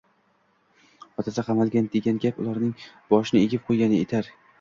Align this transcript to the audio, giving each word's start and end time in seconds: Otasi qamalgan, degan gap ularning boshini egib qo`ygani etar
Otasi 1.23 1.43
qamalgan, 1.49 1.89
degan 1.97 2.21
gap 2.23 2.39
ularning 2.45 2.71
boshini 3.13 3.43
egib 3.49 3.69
qo`ygani 3.69 4.01
etar 4.07 4.33